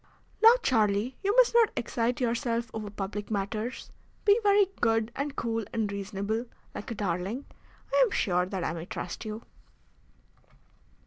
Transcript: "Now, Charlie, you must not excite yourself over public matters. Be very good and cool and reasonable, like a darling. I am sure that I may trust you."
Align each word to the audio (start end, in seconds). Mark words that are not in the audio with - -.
"Now, 0.41 0.53
Charlie, 0.63 1.15
you 1.23 1.35
must 1.35 1.53
not 1.53 1.69
excite 1.75 2.19
yourself 2.19 2.71
over 2.73 2.89
public 2.89 3.29
matters. 3.29 3.91
Be 4.25 4.39
very 4.41 4.65
good 4.81 5.11
and 5.15 5.35
cool 5.35 5.63
and 5.71 5.91
reasonable, 5.91 6.45
like 6.73 6.89
a 6.89 6.95
darling. 6.95 7.45
I 7.93 7.97
am 8.03 8.09
sure 8.09 8.47
that 8.47 8.63
I 8.63 8.73
may 8.73 8.87
trust 8.87 9.25
you." 9.25 9.43